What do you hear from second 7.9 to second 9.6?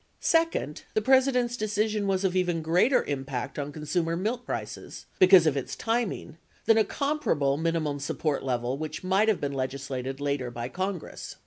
support level which might have been